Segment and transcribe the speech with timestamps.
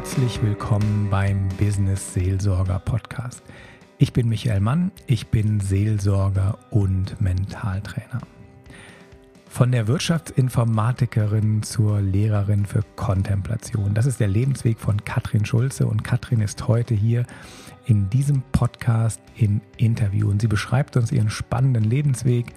[0.00, 3.42] Herzlich willkommen beim Business Seelsorger Podcast.
[3.98, 8.22] Ich bin Michael Mann, ich bin Seelsorger und Mentaltrainer.
[9.46, 13.92] Von der Wirtschaftsinformatikerin zur Lehrerin für Kontemplation.
[13.92, 17.26] Das ist der Lebensweg von Katrin Schulze und Katrin ist heute hier
[17.84, 22.54] in diesem Podcast im Interview und sie beschreibt uns ihren spannenden Lebensweg,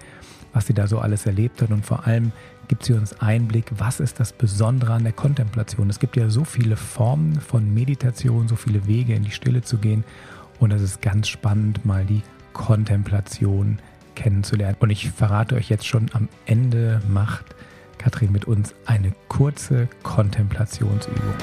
[0.53, 2.31] was sie da so alles erlebt hat und vor allem
[2.73, 5.91] gibt sie uns Einblick, was ist das Besondere an der Kontemplation.
[5.91, 9.77] Es gibt ja so viele Formen von Meditation, so viele Wege in die Stille zu
[9.77, 10.03] gehen
[10.57, 12.23] und es ist ganz spannend, mal die
[12.53, 13.77] Kontemplation
[14.15, 14.75] kennenzulernen.
[14.79, 17.45] Und ich verrate euch jetzt schon, am Ende macht
[17.99, 21.35] Katrin mit uns eine kurze Kontemplationsübung.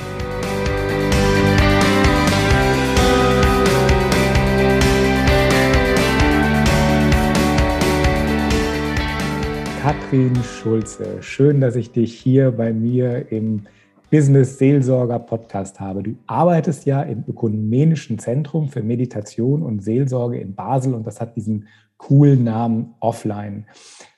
[9.91, 13.63] Katrin Schulze, schön, dass ich dich hier bei mir im
[14.09, 16.05] Business Seelsorger Podcast habe.
[16.05, 21.35] Du arbeitest ja im Ökumenischen Zentrum für Meditation und Seelsorge in Basel und das hat
[21.35, 23.67] diesen coolen Namen Offline.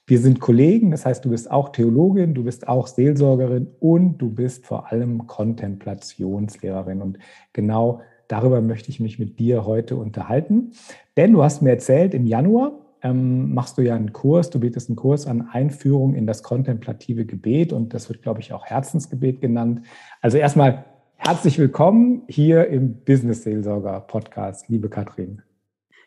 [0.06, 4.28] Wir sind Kollegen, das heißt, du bist auch Theologin, du bist auch Seelsorgerin und du
[4.28, 7.00] bist vor allem Kontemplationslehrerin.
[7.00, 7.19] Und
[7.55, 10.73] genau darüber möchte ich mich mit dir heute unterhalten.
[11.17, 14.89] Denn du hast mir erzählt, im Januar ähm, machst du ja einen Kurs, du bietest
[14.89, 19.41] einen Kurs an Einführung in das kontemplative Gebet und das wird, glaube ich, auch Herzensgebet
[19.41, 19.84] genannt.
[20.20, 20.84] Also erstmal
[21.17, 25.42] herzlich willkommen hier im Business Seelsorger Podcast, liebe Katrin.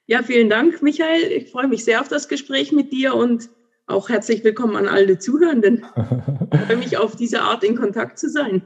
[0.08, 1.32] Ja, vielen Dank, Michael.
[1.32, 3.50] Ich freue mich sehr auf das Gespräch mit dir und
[3.88, 5.86] auch herzlich willkommen an alle Zuhörenden.
[6.54, 8.62] Ich freue mich auf diese Art in Kontakt zu sein.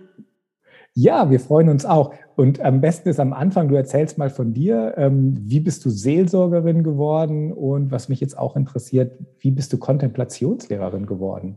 [1.01, 2.13] Ja, wir freuen uns auch.
[2.35, 5.89] Und am besten ist am Anfang, du erzählst mal von dir, ähm, wie bist du
[5.89, 11.55] Seelsorgerin geworden und was mich jetzt auch interessiert, wie bist du Kontemplationslehrerin geworden?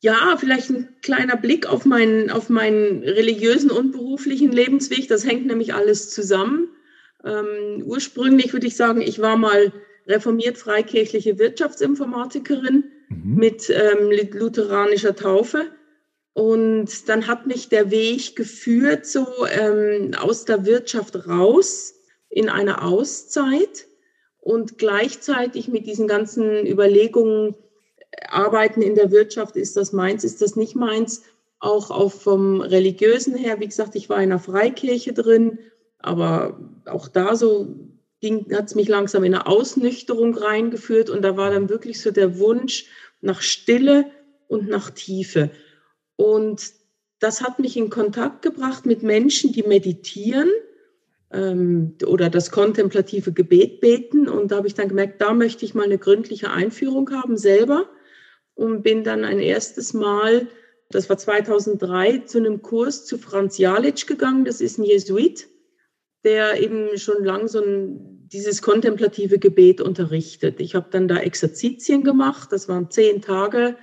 [0.00, 5.06] Ja, vielleicht ein kleiner Blick auf meinen, auf meinen religiösen und beruflichen Lebensweg.
[5.06, 6.70] Das hängt nämlich alles zusammen.
[7.24, 9.72] Ähm, ursprünglich würde ich sagen, ich war mal
[10.08, 13.34] reformiert freikirchliche Wirtschaftsinformatikerin mhm.
[13.36, 15.66] mit ähm, lutheranischer Taufe
[16.34, 21.94] und dann hat mich der Weg geführt, so ähm, aus der Wirtschaft raus
[22.28, 23.86] in eine Auszeit
[24.40, 27.54] und gleichzeitig mit diesen ganzen Überlegungen,
[28.10, 31.22] äh, Arbeiten in der Wirtschaft, ist das meins, ist das nicht meins,
[31.60, 35.60] auch, auch vom religiösen her, wie gesagt, ich war in einer Freikirche drin,
[35.98, 37.74] aber auch da so
[38.52, 42.38] hat es mich langsam in eine Ausnüchterung reingeführt und da war dann wirklich so der
[42.38, 42.86] Wunsch
[43.20, 44.10] nach Stille
[44.48, 45.50] und nach Tiefe.
[46.16, 46.72] Und
[47.18, 50.50] das hat mich in Kontakt gebracht mit Menschen, die meditieren
[51.32, 54.28] ähm, oder das kontemplative Gebet beten.
[54.28, 57.88] Und da habe ich dann gemerkt, da möchte ich mal eine gründliche Einführung haben selber
[58.54, 60.48] und bin dann ein erstes Mal,
[60.90, 64.44] das war 2003, zu einem Kurs zu Franz Jalic gegangen.
[64.44, 65.48] Das ist ein Jesuit,
[66.24, 70.60] der eben schon lang so ein, dieses kontemplative Gebet unterrichtet.
[70.60, 72.52] Ich habe dann da Exerzitien gemacht.
[72.52, 73.76] Das waren zehn Tage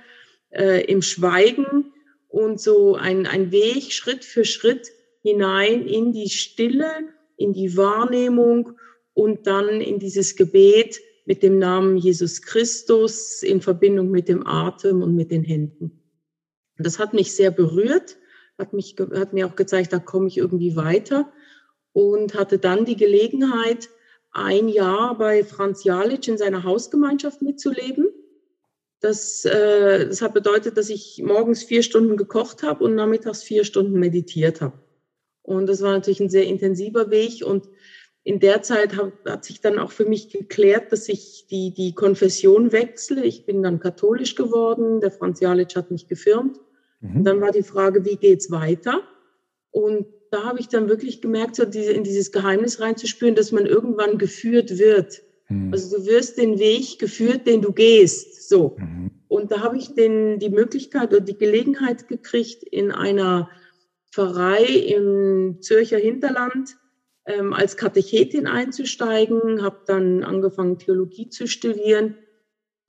[0.50, 1.91] äh, im Schweigen
[2.32, 4.88] und so ein, ein Weg Schritt für Schritt
[5.22, 6.90] hinein in die Stille,
[7.36, 8.72] in die Wahrnehmung
[9.12, 15.02] und dann in dieses Gebet mit dem Namen Jesus Christus in Verbindung mit dem Atem
[15.02, 16.02] und mit den Händen.
[16.78, 18.16] Das hat mich sehr berührt,
[18.58, 21.30] hat, mich, hat mir auch gezeigt, da komme ich irgendwie weiter
[21.92, 23.90] und hatte dann die Gelegenheit,
[24.32, 28.08] ein Jahr bei Franz Jalic in seiner Hausgemeinschaft mitzuleben.
[29.02, 33.64] Das, äh, das hat bedeutet, dass ich morgens vier Stunden gekocht habe und nachmittags vier
[33.64, 34.78] Stunden meditiert habe.
[35.42, 37.44] Und das war natürlich ein sehr intensiver Weg.
[37.44, 37.68] Und
[38.22, 41.96] in der Zeit hat, hat sich dann auch für mich geklärt, dass ich die, die
[41.96, 43.24] Konfession wechsle.
[43.24, 45.00] Ich bin dann katholisch geworden.
[45.00, 46.60] Der Franz Jalic hat mich gefirmt.
[47.00, 47.16] Mhm.
[47.16, 49.02] Und dann war die Frage, wie geht's weiter?
[49.72, 53.66] Und da habe ich dann wirklich gemerkt, so diese, in dieses Geheimnis reinzuspüren, dass man
[53.66, 55.22] irgendwann geführt wird
[55.52, 55.72] Mhm.
[55.72, 58.48] Also du wirst den Weg geführt, den du gehst.
[58.48, 58.76] So.
[58.78, 59.10] Mhm.
[59.28, 63.48] Und da habe ich den, die Möglichkeit oder die Gelegenheit gekriegt, in einer
[64.12, 66.76] Pfarrei im Zürcher Hinterland
[67.24, 72.16] ähm, als Katechetin einzusteigen, habe dann angefangen, Theologie zu studieren,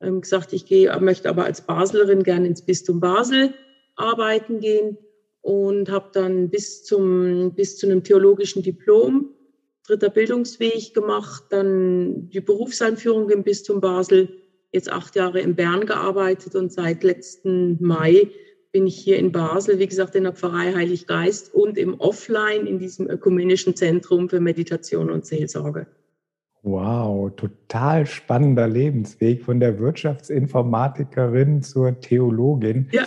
[0.01, 3.54] ähm, gesagt, ich gehe, möchte aber als Baslerin gerne ins Bistum Basel
[3.95, 4.98] arbeiten gehen
[5.42, 9.30] und habe dann bis zum bis zu einem theologischen Diplom
[9.85, 14.30] dritter Bildungsweg gemacht, dann die Berufseinführung im Bistum Basel,
[14.71, 18.30] jetzt acht Jahre in Bern gearbeitet und seit letzten Mai
[18.71, 22.65] bin ich hier in Basel, wie gesagt, in der Pfarrei Heilig Geist und im Offline
[22.65, 25.85] in diesem ökumenischen Zentrum für Meditation und Seelsorge.
[26.65, 32.88] Wow, total spannender Lebensweg von der Wirtschaftsinformatikerin zur Theologin.
[32.92, 33.04] Ja.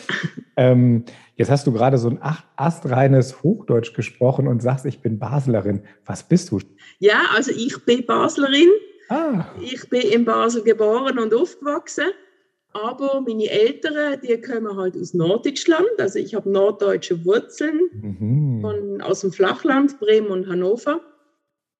[0.58, 1.04] Ähm,
[1.36, 2.18] jetzt hast du gerade so ein
[2.56, 5.82] astreines Hochdeutsch gesprochen und sagst, ich bin Baslerin.
[6.04, 6.60] Was bist du?
[6.98, 8.68] Ja, also ich bin Baslerin.
[9.08, 9.46] Ah.
[9.60, 12.06] Ich bin in Basel geboren und aufgewachsen.
[12.72, 15.88] Aber meine Eltern, die kommen halt aus Norddeutschland.
[15.98, 18.60] Also ich habe norddeutsche Wurzeln mhm.
[18.60, 21.00] von, aus dem Flachland, Bremen und Hannover.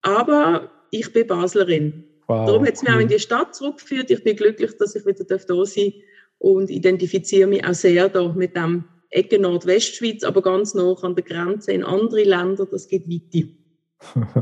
[0.01, 2.05] Aber ich bin Baslerin.
[2.27, 2.89] Wow, Darum hat es cool.
[2.89, 4.11] mich auch in die Stadt zurückgeführt.
[4.11, 5.93] Ich bin glücklich, dass ich wieder da sein darf
[6.39, 11.25] und identifiziere mich auch sehr da mit dem Ecke Nordwestschweiz, aber ganz nah an der
[11.25, 12.67] Grenze in andere Länder.
[12.67, 13.49] Das geht weiter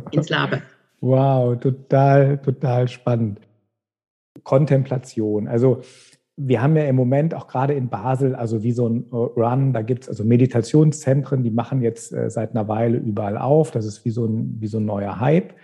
[0.10, 0.62] ins Leben.
[1.00, 3.40] Wow, total, total spannend.
[4.42, 5.46] Kontemplation.
[5.46, 5.82] Also
[6.36, 9.82] wir haben ja im Moment auch gerade in Basel, also wie so ein Run, da
[9.82, 13.70] gibt es also Meditationszentren, die machen jetzt äh, seit einer Weile überall auf.
[13.70, 15.54] Das ist wie so ein, wie so ein neuer Hype.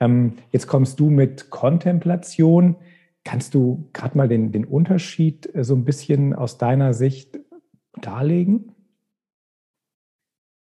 [0.00, 2.76] Ähm, jetzt kommst du mit Kontemplation.
[3.24, 7.38] Kannst du gerade mal den, den Unterschied äh, so ein bisschen aus deiner Sicht
[8.00, 8.74] darlegen?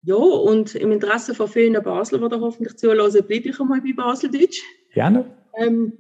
[0.03, 3.93] Ja, und im Interesse von vielen Basel, die da hoffentlich zuhören, bleibe ich einmal bei
[3.93, 4.63] Baseldeutsch.
[4.93, 5.27] Gerne.
[5.59, 5.93] Ähm,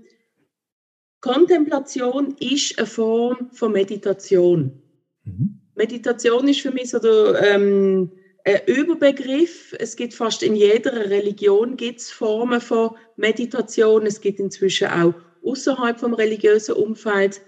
[1.20, 4.80] Kontemplation ist eine Form von Meditation.
[5.24, 5.60] Mhm.
[5.74, 8.12] Meditation ist für mich so der, ähm,
[8.46, 9.74] ein Überbegriff.
[9.78, 14.06] Es gibt fast in jeder Religion gibt's Formen von Meditation.
[14.06, 15.14] Es gibt inzwischen auch
[15.44, 17.40] außerhalb vom religiösen Umfeld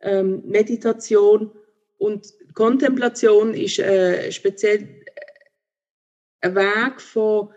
[0.00, 1.52] ähm, Meditation
[1.98, 7.50] und Kontemplation ist äh, speziell äh, ein Weg von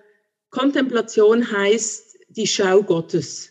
[0.50, 3.50] Kontemplation heißt die Schau Gottes.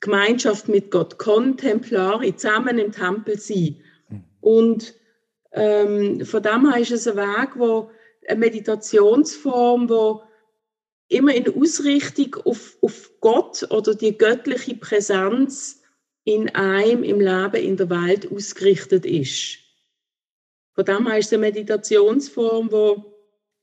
[0.00, 3.80] Gemeinschaft mit Gott, Contemplari, zusammen im Tempel sein.
[4.40, 4.94] Und
[5.52, 7.90] ähm, von dem her ist es ein Weg, wo
[8.26, 10.22] eine Meditationsform, wo
[11.08, 15.82] immer in Ausrichtung auf, auf Gott oder die göttliche Präsenz
[16.24, 19.58] in einem, im Leben, in der Welt ausgerichtet ist.
[20.74, 23.04] Von dem her ist es eine Meditationsform, wo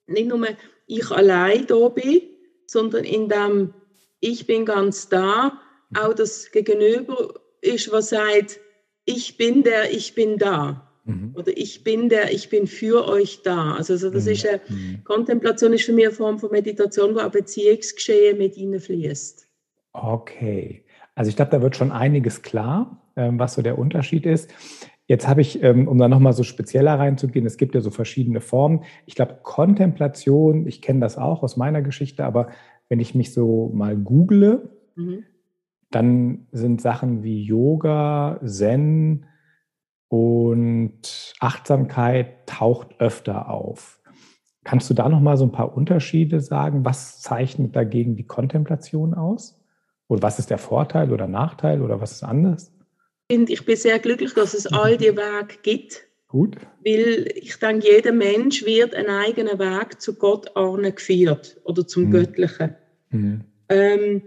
[0.08, 0.48] nicht nur
[0.88, 2.22] ich allein da bin,
[2.66, 3.74] sondern in dem
[4.20, 5.62] ich bin ganz da,
[5.96, 8.60] auch das Gegenüber ist, was sagt,
[9.06, 10.85] ich bin der, ich bin da.
[11.06, 11.32] Mhm.
[11.36, 13.76] Oder ich bin der, ich bin für euch da.
[13.76, 14.32] Also, also das mhm.
[14.32, 15.04] ist eine mhm.
[15.04, 19.48] Kontemplation ist für mich eine Form von Meditation, wo auch Beziehungsgeschehen mit ihnen fließt.
[19.94, 20.84] Okay.
[21.16, 24.54] Also ich glaube, da wird schon einiges klar, ähm, was so der Unterschied ist.
[25.08, 28.42] Jetzt habe ich, ähm, um da nochmal so spezieller reinzugehen, es gibt ja so verschiedene
[28.42, 28.84] Formen.
[29.06, 32.50] Ich glaube, Kontemplation, ich kenne das auch aus meiner Geschichte, aber
[32.90, 35.24] wenn ich mich so mal google, mhm.
[35.96, 39.26] Dann sind Sachen wie Yoga, Zen
[40.08, 44.00] und Achtsamkeit taucht öfter auf.
[44.64, 46.86] Kannst du da noch mal so ein paar Unterschiede sagen?
[46.86, 49.62] Was zeichnet dagegen die Kontemplation aus?
[50.08, 52.72] Oder was ist der Vorteil oder Nachteil oder was ist anders?
[53.28, 56.04] Ich bin sehr glücklich, dass es all die Wege gibt.
[56.28, 56.58] Gut.
[56.84, 62.12] Weil ich denke, jeder Mensch wird einen eigenen Weg zu Gott geführt oder zum mhm.
[62.12, 62.76] Göttlichen.
[63.10, 63.42] Mhm.
[63.70, 64.22] Ähm,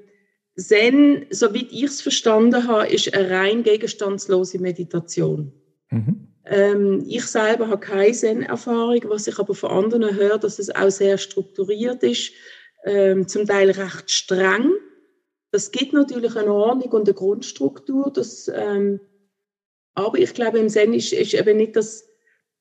[0.57, 5.53] Zen, soweit ich es verstanden habe, ist eine rein gegenstandslose Meditation.
[5.91, 6.29] Mhm.
[6.45, 10.91] Ähm, ich selber habe keine Zen-Erfahrung, was ich aber von anderen höre, dass es auch
[10.91, 12.33] sehr strukturiert ist,
[12.85, 14.73] ähm, zum Teil recht streng.
[15.51, 19.01] Das gibt natürlich eine Ordnung und eine Grundstruktur, das, ähm,
[19.95, 22.05] aber ich glaube, im Zen ist, ist eben nicht das,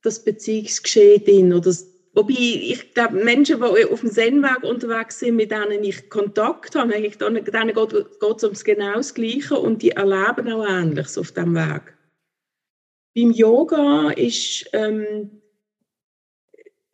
[0.01, 5.36] das Beziehungsgeschehen drin oder das Wobei, ich glaube, Menschen, die auf dem Zen-Weg unterwegs sind,
[5.36, 9.91] mit denen ich Kontakt habe, eigentlich, denen geht es ums genau das Gleiche und die
[9.91, 11.96] erleben auch Ähnliches auf dem Weg.
[13.17, 15.41] Beim Yoga ist, ähm,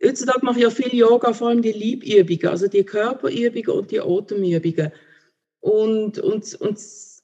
[0.02, 4.00] heutzutage mache ich ja viel Yoga, vor allem die Liebübungen, also die Körperübungen und die
[4.00, 4.94] Atemübungen.
[5.60, 6.80] Und, und, und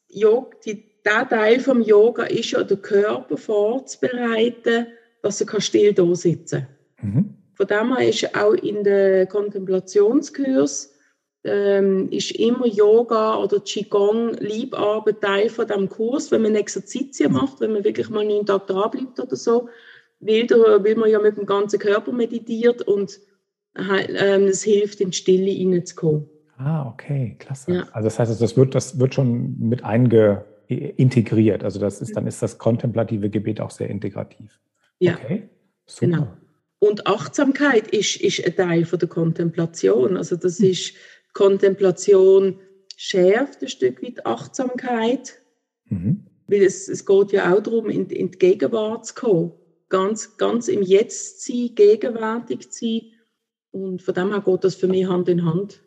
[0.09, 4.87] Yoga, die, der Teil vom Yoga ist ja, den Körper vorzubereiten,
[5.21, 7.09] dass er still da sitzen kann.
[7.13, 7.33] Mhm.
[7.53, 10.93] Von dem her ist auch in den Kontemplationskurs
[11.43, 17.61] ähm, ist immer Yoga oder Qigong Liebarbeit Teil von dem Kurs, wenn man Exerzitien macht,
[17.61, 19.69] wenn man wirklich mal neun Tage dranbleibt oder so,
[20.19, 23.19] weil, da, weil man ja mit dem ganzen Körper meditiert und
[23.77, 26.25] ähm, es hilft, in die Stille hineinzukommen.
[26.57, 27.73] Ah, okay, klasse.
[27.73, 27.87] Ja.
[27.93, 31.63] Also das heißt, das wird, das wird schon mit einge integriert.
[31.63, 34.59] Also das ist, dann ist das kontemplative Gebet auch sehr integrativ.
[34.99, 35.13] Ja.
[35.13, 35.49] Okay,
[35.85, 36.05] super.
[36.05, 36.27] Genau.
[36.79, 40.15] Und Achtsamkeit ist, ist ein Teil von der Kontemplation.
[40.15, 40.69] Also das hm.
[40.69, 40.93] ist
[41.39, 42.59] Kontemplation
[42.97, 45.39] schärft ein Stück weit Achtsamkeit,
[45.85, 46.25] mhm.
[46.47, 49.51] weil es, es geht ja auch darum, in, in die Gegenwart zu kommen,
[49.87, 53.01] ganz, ganz im Jetzt zu sein, gegenwärtig zu sein.
[53.71, 55.81] Und von dem her geht das für mich Hand in Hand.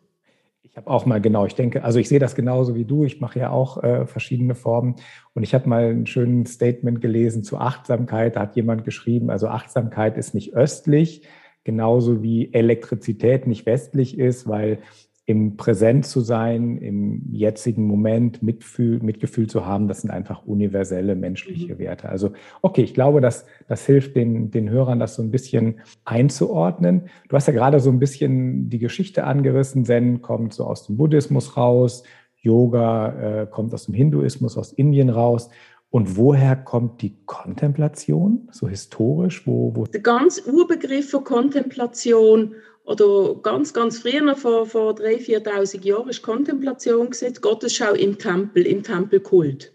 [0.63, 3.03] Ich habe auch mal, genau, ich denke, also ich sehe das genauso wie du.
[3.05, 4.95] Ich mache ja auch äh, verschiedene Formen.
[5.35, 8.37] Und ich habe mal ein schönes Statement gelesen zu Achtsamkeit.
[8.37, 11.27] Da hat jemand geschrieben, also Achtsamkeit ist nicht östlich,
[11.63, 14.79] genauso wie Elektrizität nicht westlich ist, weil
[15.25, 21.15] im Präsent zu sein, im jetzigen Moment Mitfühl, Mitgefühl zu haben, das sind einfach universelle
[21.15, 21.79] menschliche mhm.
[21.79, 22.09] Werte.
[22.09, 27.03] Also, okay, ich glaube, dass das hilft den, den Hörern, das so ein bisschen einzuordnen.
[27.29, 29.85] Du hast ja gerade so ein bisschen die Geschichte angerissen.
[29.85, 32.03] Zen kommt so aus dem Buddhismus raus,
[32.41, 35.49] Yoga äh, kommt aus dem Hinduismus, aus Indien raus.
[35.89, 39.47] Und woher kommt die Kontemplation, so historisch?
[39.47, 45.43] Wo, wo Der ganz Urbegriff von Kontemplation oder ganz, ganz früher, noch vor, vor 3.000,
[45.43, 49.71] 4.000 Jahren, ist Kontemplation gesetzt, Gottesschau im Tempel, im Tempelkult.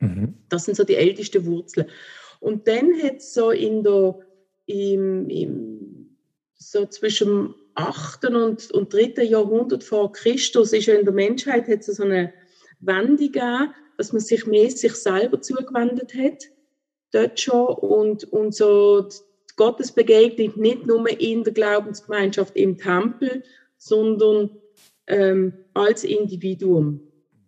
[0.00, 0.34] Mhm.
[0.48, 1.88] Das sind so die ältesten Wurzeln.
[2.40, 4.18] Und dann hat es so in der,
[4.66, 6.16] im, im,
[6.54, 8.26] so zwischen dem 8.
[8.26, 9.22] und, und 3.
[9.24, 12.34] Jahrhundert vor Christus ist ja in der Menschheit hat es so eine
[12.80, 16.44] Wende gegeben, dass man sich mehr sich selber zugewendet hat,
[17.12, 19.08] dort schon, und, und so
[19.56, 23.42] Gottes Begegnung nicht nur in der Glaubensgemeinschaft im Tempel,
[23.76, 24.50] sondern
[25.06, 27.00] ähm, als Individuum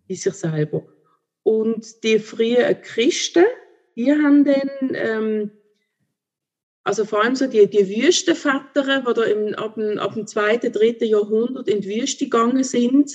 [0.07, 0.85] in sich selber.
[1.43, 3.45] Und die frühen Christen,
[3.95, 5.51] die haben dann, ähm,
[6.83, 10.71] also vor allem so die, die Wüstenväter, die da im, ab, dem, ab dem zweiten,
[10.71, 13.11] dritten Jahrhundert in die Wüste gegangen sind,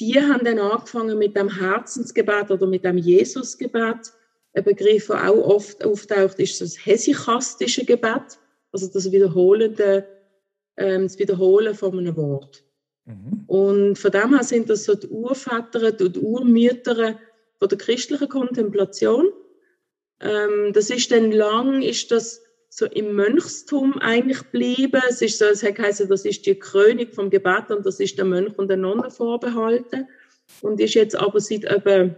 [0.00, 4.12] die haben dann angefangen mit dem Herzensgebet oder mit dem Jesusgebet
[4.54, 8.38] ein Begriff, der auch oft auftaucht, ist das hesychastische Gebet,
[8.72, 10.06] also das wiederholende,
[10.76, 12.64] ähm, das Wiederholen von einem Wort.
[13.04, 13.44] Mhm.
[13.46, 17.18] Und von dem her sind das so die Urväter und Urmütter
[17.58, 19.32] von der christlichen Kontemplation.
[20.20, 25.02] Ähm, das ist dann lang, ist das so im Mönchstum eigentlich geblieben.
[25.08, 28.18] Es ist so, es hat geheißen, das ist die Krönung vom Gebet und das ist
[28.18, 30.08] der Mönch und der Nonne vorbehalten.
[30.60, 32.14] Und ist jetzt aber seit etwa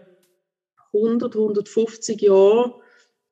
[0.93, 2.73] 100, 150 Jahren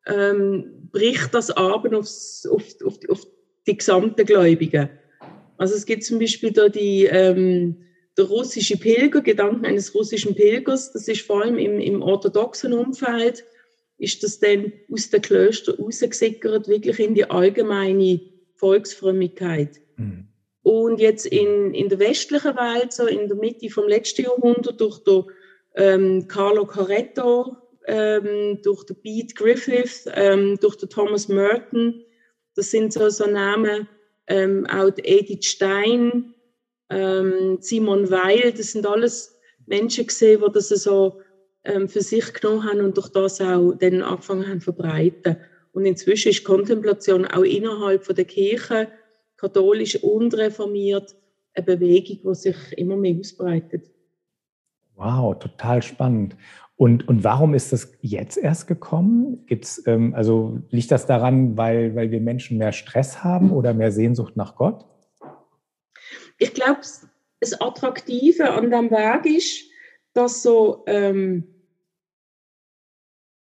[0.06, 3.26] ähm, bricht das Abend aufs, auf, auf, auf
[3.66, 4.90] die gesamten Gläubigen.
[5.56, 7.84] Also es gibt zum Beispiel da die, ähm,
[8.16, 13.44] der russische Pilger, Gedanken eines russischen Pilgers, das ist vor allem im, im orthodoxen Umfeld,
[13.98, 18.20] ist das dann aus den Klöstern rausgesickert, wirklich in die allgemeine
[18.56, 19.80] Volksfrömmigkeit.
[19.96, 20.28] Mhm.
[20.62, 24.98] Und jetzt in, in der westlichen Welt, so in der Mitte vom letzten Jahrhundert, durch
[25.04, 25.26] der
[25.74, 32.02] ähm, Carlo Corretto, ähm, durch den Pete Griffith, ähm, durch den Thomas Merton.
[32.54, 33.88] Das sind so, so Namen,
[34.26, 36.34] ähm, auch Edith Stein,
[36.90, 41.20] ähm, Simon Weil, das sind alles Menschen gesehen, die das so
[41.64, 45.36] ähm, für sich genommen haben und durch das auch dann angefangen haben zu verbreiten.
[45.72, 48.88] Und inzwischen ist Kontemplation auch innerhalb von der Kirche,
[49.36, 51.14] katholisch und reformiert,
[51.54, 53.93] eine Bewegung, die sich immer mehr ausbreitet.
[54.96, 56.36] Wow, total spannend.
[56.76, 59.46] Und, und warum ist das jetzt erst gekommen?
[59.46, 63.92] Gibt's, ähm, also liegt das daran, weil, weil wir Menschen mehr Stress haben oder mehr
[63.92, 64.84] Sehnsucht nach Gott?
[66.38, 66.80] Ich glaube,
[67.40, 69.64] das Attraktive an dem Weg ist,
[70.14, 71.44] dass so ähm,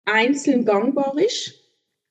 [0.06, 1.54] einzeln gangbar ist,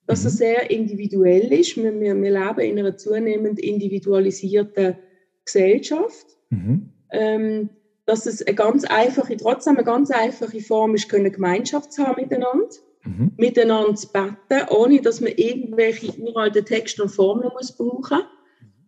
[0.06, 0.26] dass mhm.
[0.26, 1.76] er sehr individuell ist.
[1.76, 4.96] Wir, wir, wir leben in einer zunehmend individualisierten
[5.44, 6.26] Gesellschaft.
[6.50, 6.92] Mhm.
[7.12, 7.70] Ähm,
[8.06, 12.20] dass es eine ganz einfache, trotzdem eine ganz einfache Form ist, können Gemeinschaft zu haben
[12.20, 12.68] miteinander,
[13.04, 13.32] mhm.
[13.36, 18.22] miteinander zu beten, ohne dass man irgendwelche uralten Texte und Formeln muss brauchen.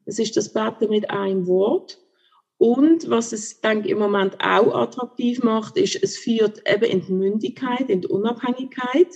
[0.05, 1.99] Es ist das Beten mit einem Wort.
[2.59, 7.05] Und was es, denke ich, im Moment auch attraktiv macht, ist, es führt eben in
[7.05, 9.09] die Mündigkeit, in die Unabhängigkeit,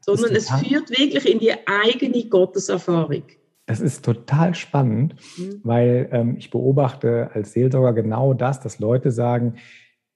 [0.00, 3.22] sondern es führt wirklich in die eigene Gotteserfahrung.
[3.66, 5.60] Das ist total spannend, mhm.
[5.62, 9.54] weil ähm, ich beobachte als Seelsorger genau das, dass Leute sagen,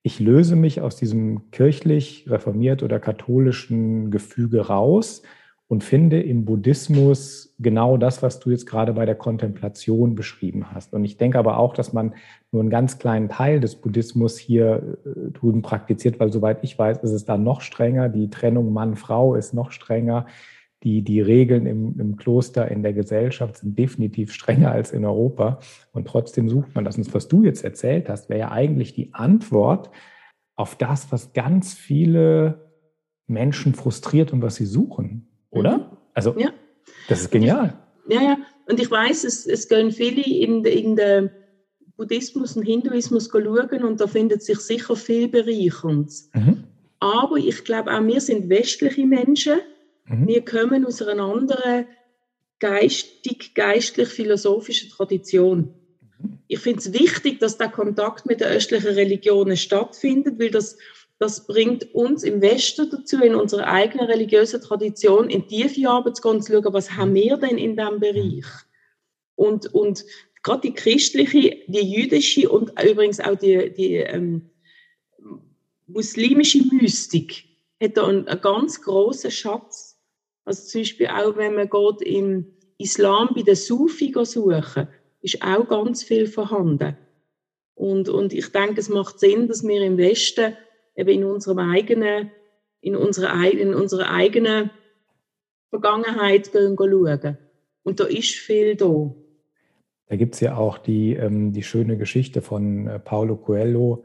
[0.03, 5.23] ich löse mich aus diesem kirchlich, reformiert oder katholischen Gefüge raus
[5.69, 10.95] und finde im Buddhismus genau das, was du jetzt gerade bei der Kontemplation beschrieben hast.
[10.95, 12.15] Und ich denke aber auch, dass man
[12.53, 16.99] nur einen ganz kleinen Teil des Buddhismus hier äh, drüben praktiziert, weil soweit ich weiß,
[16.99, 18.09] ist es da noch strenger.
[18.09, 20.27] Die Trennung Mann-Frau ist noch strenger
[20.87, 25.59] die, die Regeln im, im Kloster, in der Gesellschaft sind definitiv strenger als in Europa.
[25.93, 26.97] Und trotzdem sucht man das.
[26.97, 29.91] Und was du jetzt erzählt hast, wäre ja eigentlich die Antwort
[30.55, 32.71] auf das, was ganz viele
[33.27, 35.79] Menschen frustriert und was sie suchen, oder?
[35.79, 35.85] Mhm.
[36.15, 36.51] Also, ja.
[37.09, 37.77] das ist genial.
[38.07, 38.37] Ich, ja, ja.
[38.69, 41.31] Und ich weiß, es, es gehen viele in, in den
[41.97, 46.31] Buddhismus und Hinduismus schauen und da findet sich sicher viel Bereicherndes.
[46.33, 46.63] Mhm.
[47.01, 49.59] Aber ich glaube auch, wir sind westliche Menschen
[50.09, 50.29] Mhm.
[50.29, 51.87] Wir kommen aus einer anderen
[52.59, 55.75] geistig, geistlich-philosophischen Tradition.
[56.49, 60.79] Ich finde es wichtig, dass der Kontakt mit den östlichen Religionen stattfindet, weil das,
[61.19, 66.23] das bringt uns im Westen dazu, in unserer eigenen religiösen Tradition in tiefe Arbeit zu
[66.23, 68.47] gehen, zu schauen, was haben wir denn in diesem Bereich?
[69.35, 70.05] Und, und
[70.43, 74.51] gerade die christliche, die jüdische und übrigens auch die, die ähm,
[75.87, 77.45] muslimische Mystik
[77.83, 79.86] hat da einen, einen ganz großen Schatz.
[80.47, 82.47] Also zum Beispiel auch, wenn man geht im
[82.79, 84.89] Islam bei den Sufi suchen,
[85.21, 86.97] ist auch ganz viel vorhanden.
[87.75, 90.57] Und, und ich denke, es macht Sinn, dass wir im Westen
[90.95, 92.31] eben in unserem eigenen,
[92.81, 94.71] in unserer, in unserer eigenen
[95.69, 97.39] Vergangenheit gehen, schauen.
[97.83, 99.13] Und da ist viel da.
[100.09, 104.05] Da gibt es ja auch die, ähm, die schöne Geschichte von äh, Paulo Coelho,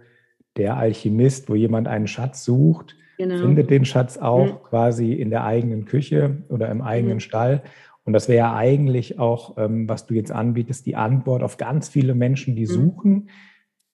[0.57, 2.95] der Alchemist, wo jemand einen Schatz sucht,
[3.29, 3.41] genau.
[3.41, 4.63] findet den Schatz auch mhm.
[4.63, 7.21] quasi in der eigenen Küche oder im eigenen mhm.
[7.21, 7.63] Stall.
[8.03, 11.89] Und das wäre ja eigentlich auch, ähm, was du jetzt anbietest, die Antwort auf ganz
[11.89, 12.67] viele Menschen, die mhm.
[12.67, 13.29] suchen,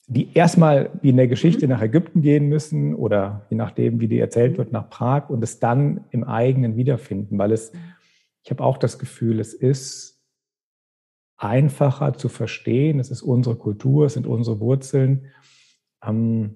[0.08, 1.74] die erstmal wie in der Geschichte mhm.
[1.74, 4.58] nach Ägypten gehen müssen oder je nachdem, wie die erzählt mhm.
[4.58, 7.74] wird, nach Prag und es dann im eigenen wiederfinden, weil es,
[8.44, 10.18] ich habe auch das Gefühl, es ist
[11.38, 13.00] einfacher zu verstehen.
[13.00, 15.28] Es ist unsere Kultur, es sind unsere Wurzeln.
[16.04, 16.56] Ähm,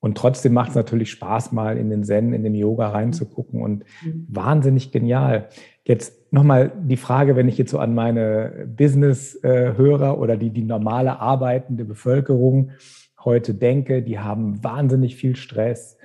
[0.00, 3.84] und trotzdem macht es natürlich Spaß, mal in den Zen, in den Yoga reinzugucken und
[4.04, 4.26] mhm.
[4.28, 5.48] wahnsinnig genial.
[5.84, 11.18] Jetzt nochmal die Frage, wenn ich jetzt so an meine Business-Hörer oder die, die normale
[11.18, 12.70] arbeitende Bevölkerung
[13.24, 15.96] heute denke, die haben wahnsinnig viel Stress.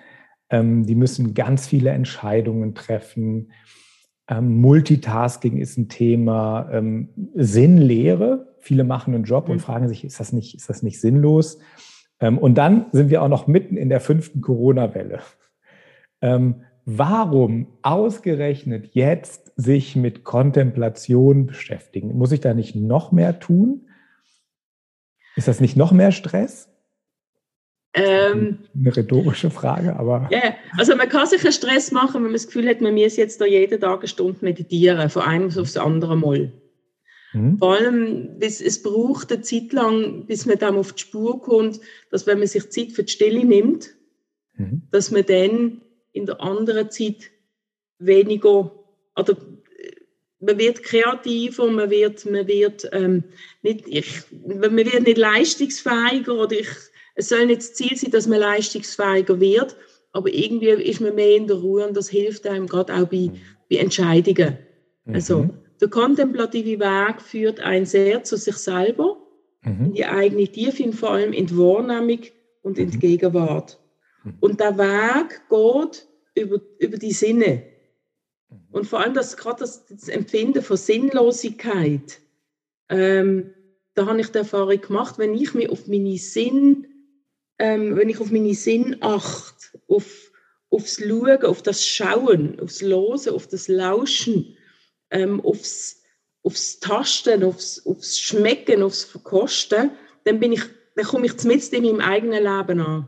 [0.50, 3.52] Ähm, die müssen ganz viele Entscheidungen treffen.
[4.28, 6.70] Ähm, Multitasking ist ein Thema.
[6.72, 8.56] Ähm, Sinnlehre.
[8.60, 9.54] Viele machen einen Job mhm.
[9.54, 11.60] und fragen sich, ist das nicht, ist das nicht sinnlos?
[12.24, 15.20] Ähm, und dann sind wir auch noch mitten in der fünften Corona-Welle.
[16.22, 22.18] Ähm, warum ausgerechnet jetzt sich mit Kontemplation beschäftigen?
[22.18, 23.90] Muss ich da nicht noch mehr tun?
[25.36, 26.70] Ist das nicht noch mehr Stress?
[27.94, 30.30] Ähm, eine rhetorische Frage, aber.
[30.32, 30.56] Ja, yeah.
[30.78, 33.42] also man kann sich einen Stress machen, wenn man das Gefühl hat, man muss jetzt
[33.42, 36.54] da jeden Tag eine Stunde meditieren, von einem aufs andere Mal.
[37.34, 37.58] Mhm.
[37.58, 41.80] Vor allem, es, es braucht eine Zeit lang, bis man dann auf die Spur kommt,
[42.12, 43.96] dass wenn man sich Zeit für die Stille nimmt,
[44.56, 44.84] mhm.
[44.92, 47.32] dass man dann in der anderen Zeit
[47.98, 48.72] weniger,
[49.18, 49.38] oder
[50.40, 53.24] man wird kreativer, man wird, man wird ähm,
[53.62, 56.68] nicht, ich, man wird nicht leistungsfähiger oder ich,
[57.16, 59.76] es soll nicht das Ziel sein, dass man leistungsfähiger wird,
[60.12, 63.32] aber irgendwie ist man mehr in der Ruhe und das hilft einem gerade auch bei,
[63.70, 64.58] bei Entscheidungen.
[65.06, 65.16] Mhm.
[65.16, 65.50] Also
[65.84, 69.18] der kontemplative Weg führt einen sehr zu sich selber,
[69.64, 69.88] mhm.
[69.88, 72.22] in die eigene Tiefe, vor allem in die Wahrnehmung
[72.62, 73.02] und in die mhm.
[73.02, 73.80] Gegenwart.
[74.24, 74.38] Mhm.
[74.40, 76.08] Und der Weg geht
[76.42, 77.64] über, über die Sinne.
[78.50, 78.68] Mhm.
[78.72, 82.22] Und vor allem das, gerade das, das Empfinden von Sinnlosigkeit,
[82.88, 83.54] ähm,
[83.94, 86.88] da habe ich die Erfahrung gemacht, wenn ich mich auf meine Sinn
[87.60, 90.32] ähm, wenn ich auf meine Sinn achte, auf,
[90.70, 94.58] aufs Schauen, auf das Schauen, aufs Losen, auf das Lauschen,
[95.14, 96.02] ähm, aufs,
[96.42, 99.92] aufs Tasten, aufs, aufs Schmecken, aufs Verkosten,
[100.26, 100.64] dann bin ich,
[100.96, 103.08] dann komme ich zumindest in meinem eigenen Leben an.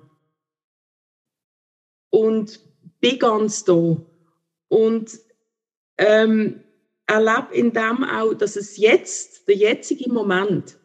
[2.09, 2.59] Und
[3.01, 3.97] bin ganz da.
[4.69, 5.19] Und
[5.97, 6.63] ähm,
[7.07, 10.77] erlebe in dem auch, dass es jetzt, der jetzige Moment,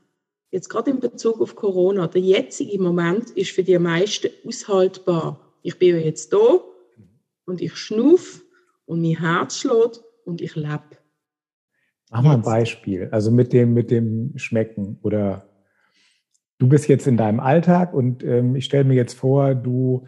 [0.50, 5.54] jetzt gerade in Bezug auf Corona, der jetzige Moment ist für die meisten aushaltbar.
[5.62, 6.62] Ich bin ja jetzt da
[7.44, 8.42] und ich schnuff
[8.86, 10.99] und mein Herz schlägt und ich lebe.
[12.10, 15.46] Mach mal ein Beispiel, also mit dem, mit dem Schmecken oder
[16.58, 20.06] du bist jetzt in deinem Alltag und ähm, ich stelle mir jetzt vor, du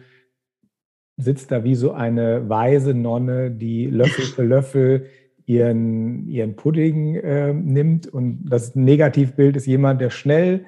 [1.17, 5.05] sitzt da wie so eine weise Nonne, die Löffel für Löffel
[5.45, 8.07] ihren, ihren Pudding äh, nimmt.
[8.07, 10.65] Und das Negativbild ist jemand, der schnell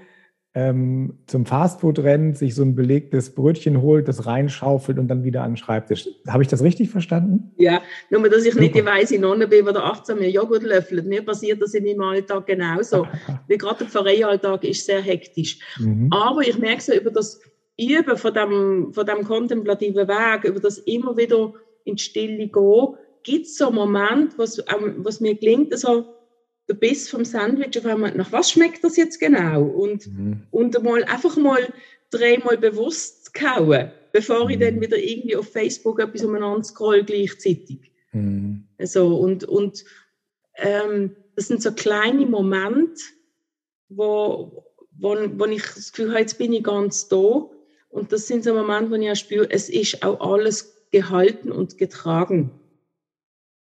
[0.57, 5.43] ähm, zum Fastfood rennt, sich so ein belegtes Brötchen holt, das reinschaufelt und dann wieder
[5.43, 6.07] an den Schreibtisch.
[6.27, 7.51] Habe ich das richtig verstanden?
[7.57, 11.05] Ja, nur dass ich nicht die weiße Nonne bin, die der 18 mir Joghurt löffelt.
[11.07, 13.05] Mir passiert das in meinem Alltag genauso.
[13.49, 15.59] Wie gerade der Pfarreialltag ist sehr hektisch.
[15.77, 16.07] Mhm.
[16.11, 17.41] Aber ich merke so über das
[17.77, 22.95] Üben von dem, von dem kontemplativen Weg, über das immer wieder in die Stille gehen,
[23.23, 26.14] gibt es so einen Moment, was, ähm, was mir gelingt, also
[26.67, 29.63] der Biss vom Sandwich auf einmal, nach was schmeckt das jetzt genau?
[29.63, 30.43] Und, mhm.
[30.51, 31.71] und mal, einfach mal
[32.09, 34.49] dreimal bewusst kauen, bevor mhm.
[34.51, 37.91] ich dann wieder irgendwie auf Facebook etwas umeinander scroll gleichzeitig.
[38.13, 38.67] Mhm.
[38.77, 39.83] Also, und, und
[40.57, 43.01] ähm, das sind so kleine Momente,
[43.89, 47.49] wo, wo, wo ich das Gefühl habe, jetzt bin ich ganz da.
[47.89, 51.77] Und das sind so Momente, wo ich auch spüre, es ist auch alles gehalten und
[51.77, 52.51] getragen.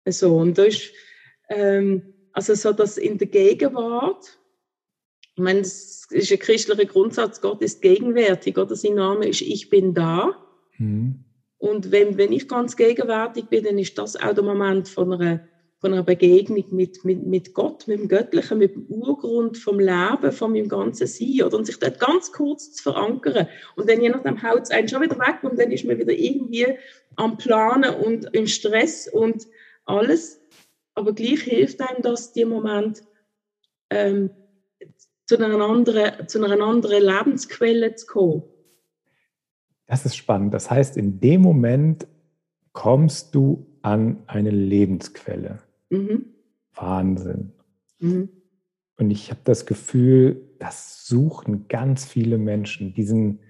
[0.07, 0.93] So, und da ist,
[1.49, 4.39] ähm, also so, dass in der Gegenwart
[5.35, 9.71] Ich meine, es ist ein christlicher Grundsatz, Gott ist gegenwärtig, oder sein Name ist Ich
[9.71, 10.37] bin da.
[10.79, 11.25] Mhm.
[11.63, 15.47] Und wenn, wenn ich ganz gegenwärtig bin, dann ist das auch der Moment von einer,
[15.79, 20.33] von einer Begegnung mit, mit, mit Gott, mit dem Göttlichen, mit dem Urgrund vom Leben,
[20.33, 21.43] von meinem ganzen Sein.
[21.47, 21.57] Oder?
[21.57, 23.47] Und sich dort ganz kurz zu verankern.
[23.77, 26.13] Und dann je nachdem haut es einen schon wieder weg und dann ist man wieder
[26.13, 26.67] irgendwie
[27.15, 29.47] am Planen und im Stress und
[29.85, 30.42] alles.
[30.95, 33.03] Aber gleich hilft einem das, die Moment
[33.91, 34.31] ähm,
[35.27, 38.43] zu, einer anderen, zu einer anderen Lebensquelle zu kommen.
[39.87, 40.55] Das ist spannend.
[40.55, 42.07] Das heißt, in dem Moment
[42.73, 45.61] kommst du an eine Lebensquelle.
[45.91, 46.27] Mhm.
[46.75, 47.53] Wahnsinn.
[47.99, 48.29] Mhm.
[48.99, 53.41] Und ich habe das Gefühl, das suchen ganz viele Menschen, diesen,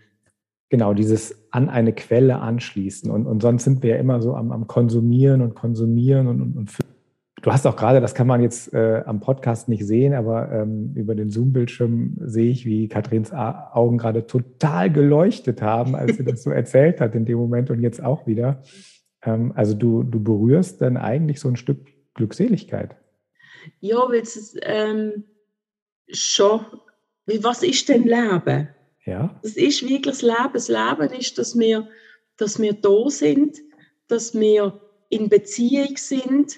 [0.69, 3.11] genau, dieses an eine Quelle anschließen.
[3.11, 6.57] Und, und sonst sind wir ja immer so am, am Konsumieren und Konsumieren und, und,
[6.57, 6.71] und
[7.43, 10.93] Du hast auch gerade, das kann man jetzt äh, am Podcast nicht sehen, aber ähm,
[10.95, 16.45] über den Zoom-Bildschirm sehe ich, wie Katrins Augen gerade total geleuchtet haben, als sie das
[16.45, 18.63] so erzählt hat in dem Moment und jetzt auch wieder.
[19.25, 22.95] Ähm, also du, du berührst dann eigentlich so ein Stück Glückseligkeit.
[23.81, 25.25] Ja, weil es ähm,
[26.09, 26.65] schon,
[27.27, 28.69] was ist denn Leben?
[29.05, 29.41] Ja.
[29.43, 30.53] Das ist wirklich das Leben.
[30.53, 31.89] Das Leben ist, dass wir,
[32.37, 33.59] dass wir da sind,
[34.07, 36.57] dass wir in Beziehung sind,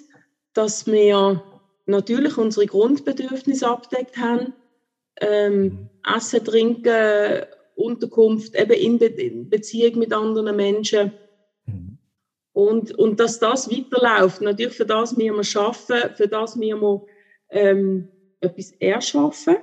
[0.54, 1.42] dass wir
[1.86, 4.54] natürlich unsere Grundbedürfnisse abdeckt haben.
[5.20, 5.90] Ähm, mhm.
[6.16, 7.44] Essen, Trinken,
[7.76, 11.12] Unterkunft, eben in, Be in Beziehung mit anderen Menschen.
[11.66, 11.98] Mhm.
[12.52, 14.40] Und, und dass das weiterläuft.
[14.40, 17.06] Natürlich für das müssen wir arbeiten, für das müssen wir
[17.50, 18.08] ähm,
[18.40, 19.56] etwas erschaffen.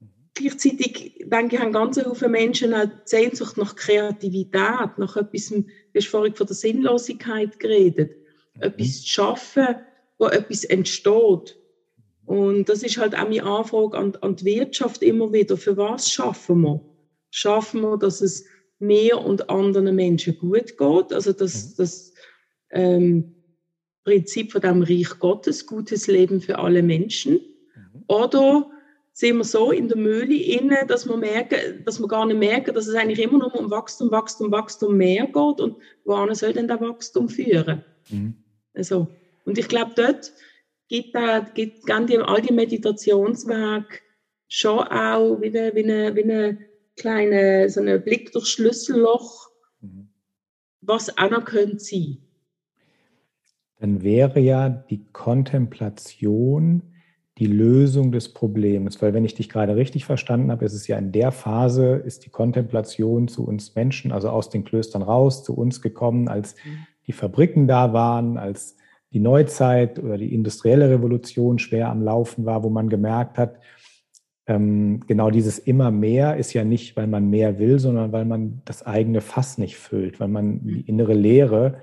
[0.00, 0.08] Mhm.
[0.34, 5.64] Gleichzeitig denke ich, haben ganz viele Menschen auch Sehnsucht nach Kreativität, nach etwas, du
[5.94, 8.16] hast vorhin von der Sinnlosigkeit geredet,
[8.54, 8.62] mhm.
[8.62, 9.76] etwas zu schaffen,
[10.18, 11.58] wo etwas entsteht.
[12.24, 15.56] Und das ist halt auch meine Anfrage an, an die Wirtschaft immer wieder.
[15.56, 16.80] Für was schaffen wir?
[17.30, 18.44] Schaffen wir, dass es
[18.78, 21.12] mir und anderen Menschen gut geht?
[21.12, 21.74] Also das, mhm.
[21.76, 22.14] das
[22.70, 23.34] ähm,
[24.04, 27.34] Prinzip von dem Reich Gottes, gutes Leben für alle Menschen.
[27.34, 28.04] Mhm.
[28.08, 28.70] Oder
[29.12, 32.74] sind wir so in der Mühle inne, dass wir merken, dass wir gar nicht merken,
[32.74, 36.68] dass es eigentlich immer nur um Wachstum, Wachstum, Wachstum mehr geht und wohin soll denn
[36.68, 37.82] der Wachstum führen?
[38.10, 38.34] Mhm.
[38.74, 39.08] Also,
[39.46, 40.32] und ich glaube, dort
[40.88, 44.00] gibt, da, gibt die, all die Meditationswerke
[44.48, 46.58] schon auch wie eine, wie eine, wie eine
[46.96, 49.48] kleine, so ein Blick durchs Schlüsselloch,
[49.80, 50.08] mhm.
[50.80, 52.18] was auch noch könnte sein.
[53.78, 56.82] Dann wäre ja die Kontemplation
[57.38, 60.96] die Lösung des Problems, weil wenn ich dich gerade richtig verstanden habe, ist es ja
[60.96, 65.54] in der Phase, ist die Kontemplation zu uns Menschen, also aus den Klöstern raus, zu
[65.54, 66.86] uns gekommen, als mhm.
[67.06, 68.76] die Fabriken da waren, als
[69.12, 73.58] die Neuzeit oder die industrielle Revolution schwer am Laufen war, wo man gemerkt hat,
[74.46, 78.62] ähm, genau dieses immer mehr ist ja nicht, weil man mehr will, sondern weil man
[78.64, 81.78] das eigene Fass nicht füllt, weil man die innere Leere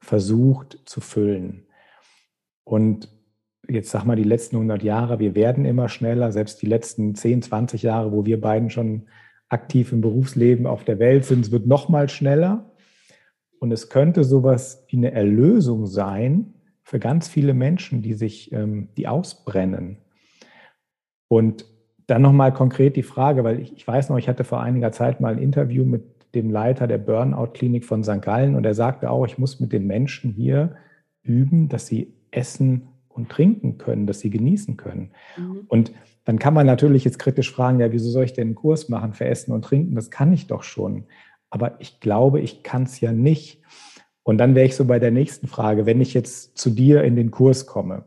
[0.00, 1.66] versucht zu füllen.
[2.64, 3.10] Und
[3.68, 7.42] jetzt sag mal, die letzten 100 Jahre, wir werden immer schneller, selbst die letzten 10,
[7.42, 9.08] 20 Jahre, wo wir beiden schon
[9.50, 12.70] aktiv im Berufsleben auf der Welt sind, es wird noch mal schneller.
[13.60, 16.54] Und es könnte sowas wie eine Erlösung sein,
[16.88, 19.98] für ganz viele Menschen, die sich, ähm, die ausbrennen.
[21.28, 21.66] Und
[22.06, 25.20] dann nochmal konkret die Frage, weil ich, ich weiß noch, ich hatte vor einiger Zeit
[25.20, 28.22] mal ein Interview mit dem Leiter der Burnout-Klinik von St.
[28.22, 30.76] Gallen und er sagte auch, ich muss mit den Menschen hier
[31.22, 35.10] üben, dass sie essen und trinken können, dass sie genießen können.
[35.36, 35.66] Mhm.
[35.68, 35.92] Und
[36.24, 39.12] dann kann man natürlich jetzt kritisch fragen, ja, wieso soll ich denn einen Kurs machen
[39.12, 39.94] für Essen und Trinken?
[39.94, 41.04] Das kann ich doch schon.
[41.50, 43.60] Aber ich glaube, ich kann es ja nicht.
[44.28, 47.16] Und dann wäre ich so bei der nächsten Frage, wenn ich jetzt zu dir in
[47.16, 48.04] den Kurs komme,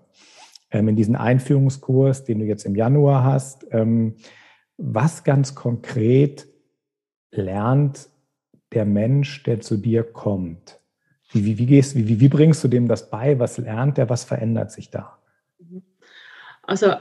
[0.70, 4.18] ähm, in diesen Einführungskurs, den du jetzt im Januar hast, ähm,
[4.78, 6.48] was ganz konkret
[7.32, 8.08] lernt
[8.72, 10.80] der Mensch, der zu dir kommt?
[11.32, 13.40] Wie, wie, wie, gehst, wie, wie bringst du dem das bei?
[13.40, 14.08] Was lernt er?
[14.08, 15.18] Was verändert sich da?
[16.62, 16.98] Also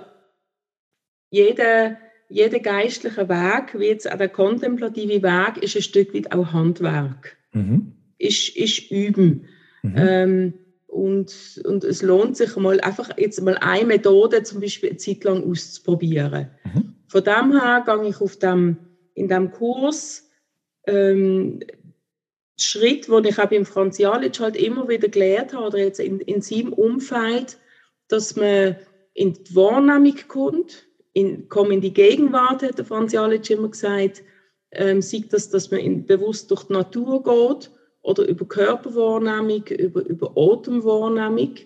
[1.29, 1.99] jeder,
[2.31, 7.37] jeder geistliche Weg, wie jetzt auch der kontemplative Weg, ist ein Stück weit auch Handwerk.
[7.53, 9.49] Mhm ist, ist üben.
[9.83, 9.95] Mhm.
[9.97, 10.55] Ähm,
[10.87, 15.25] und, und es lohnt sich mal einfach jetzt mal eine Methode zum Beispiel eine Zeit
[15.25, 16.49] lang auszuprobieren.
[16.65, 16.95] Mhm.
[17.07, 18.77] Von dem her gehe ich auf dem,
[19.15, 20.29] in dem Kurs
[20.87, 21.61] ähm,
[22.59, 26.21] Schritt, wo ich auch beim Franz Jalic halt immer wieder gelernt habe, oder jetzt in,
[26.21, 27.57] in seinem Umfeld,
[28.09, 28.77] dass man
[29.15, 34.23] in die Wahrnehmung kommt, in, komm in die Gegenwart, hat der Franz Jalic immer gesagt,
[34.73, 37.71] ähm, sieht das, dass man in, bewusst durch die Natur geht
[38.03, 41.57] oder über Körperwahrnehmung, über, über Atemwahrnehmung.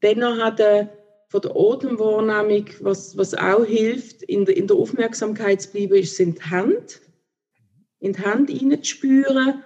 [0.00, 0.90] Dann hat er
[1.28, 6.16] von der Atemwahrnehmung, was, was auch hilft, in der, in der Aufmerksamkeit zu bleiben, ist,
[6.16, 6.86] sind die Hände.
[8.00, 9.62] In die Hände hineinzuspüren,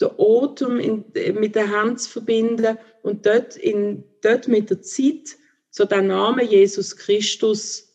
[0.00, 1.04] den Atem in,
[1.38, 5.36] mit der Hand zu verbinden und dort, in, dort mit der Zeit
[5.70, 7.88] so den Namen Jesus Christus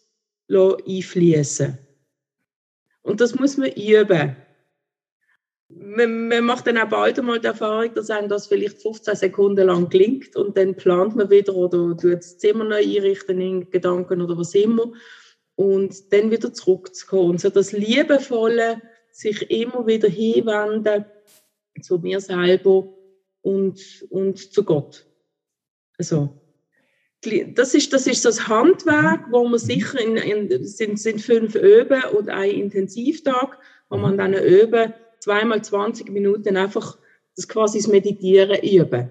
[0.50, 1.78] einfließen.
[3.02, 4.36] Und das muss man üben
[5.70, 9.68] man, man, macht dann auch bald einmal die Erfahrung, dass einem das vielleicht 15 Sekunden
[9.68, 14.22] lang klingt und dann plant man wieder oder tut das Zimmer neu einrichten in Gedanken
[14.22, 14.92] oder was immer
[15.56, 17.32] und dann wieder zurückzukommen.
[17.32, 21.06] Und so das Liebevolle, sich immer wieder hinwenden
[21.82, 22.94] zu mir selber
[23.42, 25.06] und, und zu Gott.
[25.98, 26.42] Also,
[27.54, 29.58] das ist, das ist das Handwerk, wo man mhm.
[29.58, 33.58] sicher in, in sind, sind fünf Öben und ein Intensivtag,
[33.90, 34.18] wo man mhm.
[34.18, 34.94] dann üben
[35.26, 37.00] zweimal 20 Minuten einfach
[37.36, 39.10] das quasi das Meditieren üben.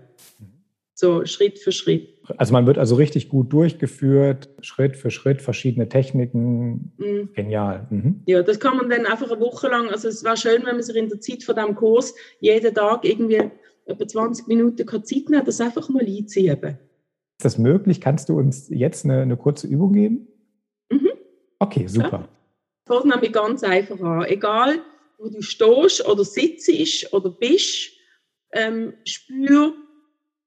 [0.94, 2.08] So Schritt für Schritt.
[2.38, 6.92] Also man wird also richtig gut durchgeführt, Schritt für Schritt, verschiedene Techniken.
[6.98, 7.30] Mhm.
[7.34, 7.88] Genial.
[7.90, 8.22] Mhm.
[8.26, 10.82] Ja, das kann man dann einfach eine Woche lang, also es war schön, wenn man
[10.82, 13.50] sich in der Zeit von diesem Kurs jeden Tag irgendwie
[13.86, 16.62] etwa 20 Minuten Zeit nehmen das einfach mal einziehen.
[16.62, 18.00] Ist das möglich?
[18.00, 20.28] Kannst du uns jetzt eine, eine kurze Übung geben?
[20.90, 21.10] Mhm.
[21.58, 22.28] Okay, super.
[22.88, 22.98] Ja.
[23.00, 24.24] Fängt nämlich ganz einfach an.
[24.26, 24.78] Egal,
[25.18, 27.90] wo du stehst oder sitzt oder bist,
[28.52, 29.74] ähm, spür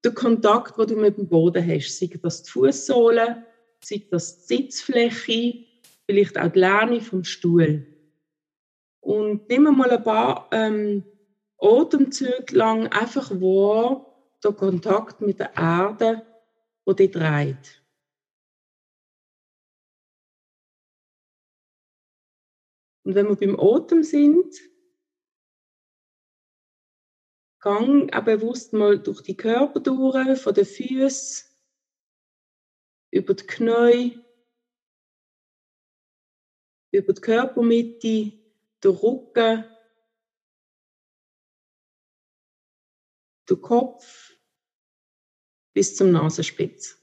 [0.04, 1.98] den Kontakt, den du mit dem Boden hast.
[1.98, 3.46] Sei das die Fußsohle,
[3.84, 5.66] sei das die Sitzfläche,
[6.06, 7.86] vielleicht auch die Lehne vom Stuhl.
[9.02, 11.04] Und nimm mal ein paar ähm,
[11.60, 14.06] Atemzüge lang einfach wahr,
[14.44, 16.22] den Kontakt mit der Erde,
[16.86, 17.82] wo dich dreht.
[23.08, 24.54] Und wenn wir beim Atem sind,
[27.62, 31.50] gang auch bewusst mal durch die Körper durch, von den Füßen
[33.12, 34.20] über die Knie,
[36.92, 38.34] über die Körpermitte,
[38.84, 39.64] den Rücken,
[43.50, 44.38] den Kopf
[45.74, 47.02] bis zum Nasenspitz.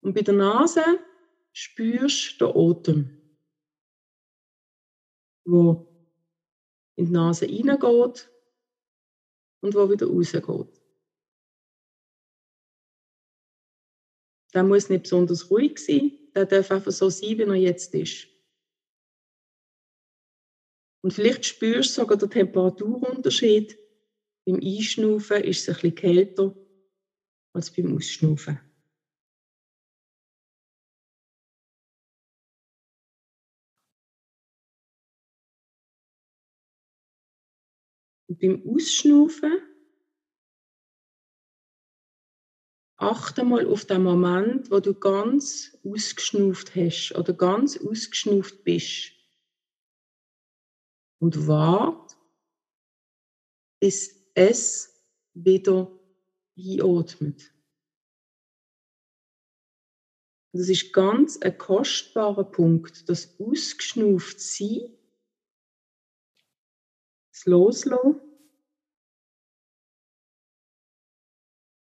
[0.00, 1.09] Und bei der Nase
[1.60, 3.10] spürst den Atem,
[5.44, 5.86] wo
[6.96, 8.30] in die Nase reingeht
[9.62, 10.82] und wo wieder rausgeht.
[14.54, 18.26] Der muss nicht besonders ruhig sein, der darf einfach so sein, wie er jetzt ist.
[21.02, 23.78] Und vielleicht spürst du sogar den Temperaturunterschied.
[24.46, 26.54] Beim Einschnaufen ist es ein bisschen kälter
[27.54, 28.69] als beim Ausschnaufen.
[38.30, 39.60] Und beim Ausschnaufen
[42.96, 49.10] achte mal auf den Moment, wo du ganz ausgeschnauft hast oder ganz ausgeschnauft bist.
[51.18, 52.16] Und wart,
[53.80, 55.90] bis es wieder
[56.56, 57.52] einatmet.
[60.52, 64.99] Das ist ganz ein kostbarer Punkt, das ausgeschnauft sein
[67.40, 68.20] das Loslassen.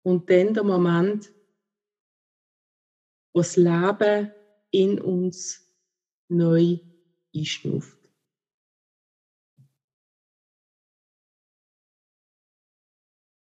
[0.03, 1.33] Und dann der Moment,
[3.33, 4.33] wo das Leben
[4.71, 5.71] in uns
[6.29, 6.79] neu
[7.35, 7.99] einschnuft.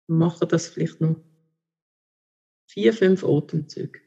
[0.10, 1.22] Mache das vielleicht noch
[2.70, 4.07] vier, fünf Atemzüge.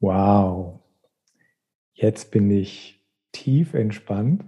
[0.00, 0.80] Wow,
[1.94, 4.44] jetzt bin ich tief entspannt.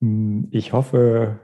[0.00, 1.40] Hm, ich hoffe,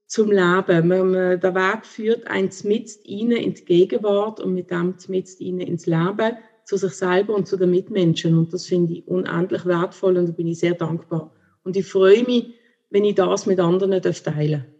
[0.07, 0.88] zum Leben.
[0.88, 5.40] Man, man, der Weg führt eins mit ihnen in die Gegenwart und mit dem mit
[5.40, 8.37] ihnen ins Leben, zu sich selber und zu den Mitmenschen.
[8.37, 11.33] Und das finde ich unendlich wertvoll und da bin ich sehr dankbar.
[11.64, 12.55] Und ich freue mich,
[12.90, 14.72] wenn ich das mit anderen teilen darf.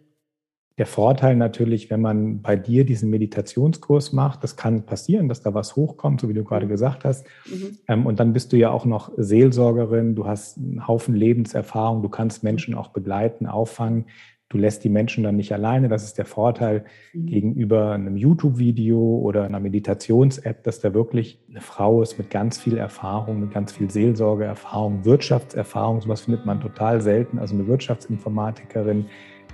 [0.79, 5.53] Der Vorteil natürlich, wenn man bei dir diesen Meditationskurs macht, das kann passieren, dass da
[5.53, 7.27] was hochkommt, so wie du gerade gesagt hast.
[7.45, 7.77] Mhm.
[7.87, 12.09] Ähm, und dann bist du ja auch noch Seelsorgerin, du hast einen Haufen Lebenserfahrung, du
[12.09, 14.05] kannst Menschen auch begleiten, auffangen.
[14.49, 15.89] Du lässt die Menschen dann nicht alleine.
[15.89, 17.25] Das ist der Vorteil mhm.
[17.25, 22.77] gegenüber einem YouTube-Video oder einer Meditations-App, dass da wirklich eine Frau ist mit ganz viel
[22.77, 26.01] Erfahrung, mit ganz viel Seelsorgeerfahrung, Wirtschaftserfahrung.
[26.01, 27.37] Sowas findet man total selten.
[27.39, 29.05] Also eine Wirtschaftsinformatikerin,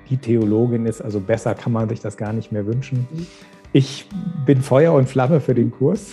[0.10, 1.02] die Theologin ist.
[1.02, 3.08] Also besser kann man sich das gar nicht mehr wünschen.
[3.12, 3.28] Mhm.
[3.72, 4.08] Ich
[4.46, 6.08] bin Feuer und Flamme für den Kurs.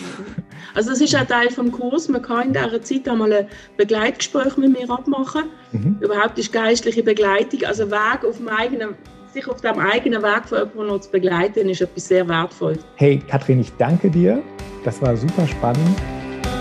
[0.75, 2.09] Also das ist ein Teil vom Kurs.
[2.09, 3.47] Man kann in dieser Zeit einmal ein
[3.79, 5.45] Begleitgespräch mit mir abmachen.
[5.73, 5.97] Mhm.
[6.01, 8.91] Überhaupt ist geistliche Begleitung, also Weg auf dem eigenen,
[9.33, 12.79] sich auf dem eigenen Weg von jemandem noch zu begleiten, ist etwas sehr wertvoll.
[12.97, 14.43] Hey Katrin, ich danke dir.
[14.85, 15.97] Das war super spannend.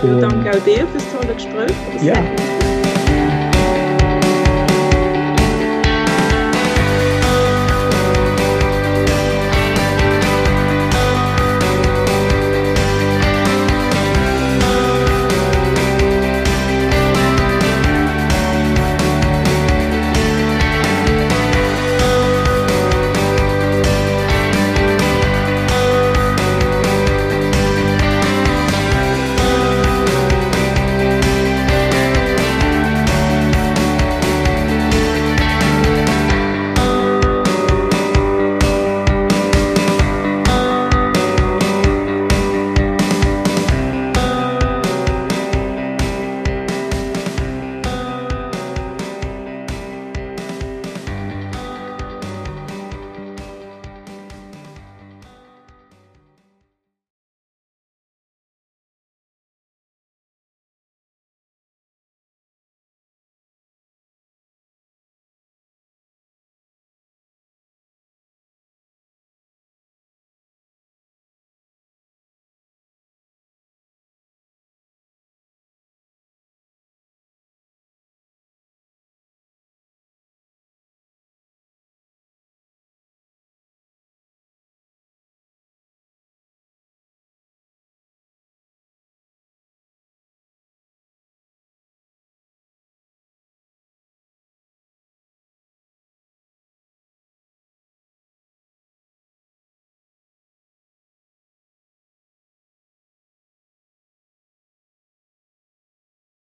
[0.02, 1.72] Und danke auch dir für das tolle Gespräch.
[2.02, 2.14] Ja.